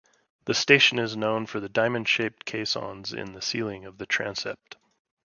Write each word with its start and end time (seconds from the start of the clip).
The 0.45 0.55
station 0.55 0.97
is 0.97 1.15
known 1.15 1.45
for 1.45 1.59
the 1.59 1.69
diamond-shaped 1.69 2.43
caissons 2.45 3.13
in 3.13 3.33
the 3.33 3.41
ceiling 3.43 3.85
of 3.85 3.99
the 3.99 4.07
transept. 4.07 4.77